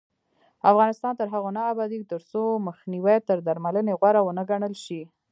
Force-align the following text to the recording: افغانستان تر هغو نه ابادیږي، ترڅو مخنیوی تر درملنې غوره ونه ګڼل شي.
افغانستان 0.71 1.13
تر 1.19 1.27
هغو 1.33 1.49
نه 1.57 1.61
ابادیږي، 1.71 2.05
ترڅو 2.13 2.41
مخنیوی 2.67 3.17
تر 3.27 3.37
درملنې 3.47 3.93
غوره 3.99 4.21
ونه 4.23 4.43
ګڼل 4.49 4.73
شي. 4.83 5.01